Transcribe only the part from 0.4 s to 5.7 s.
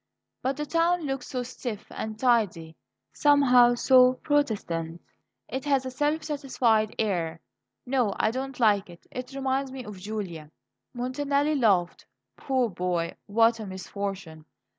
"But the town looks so stiff and tidy, somehow so Protestant; it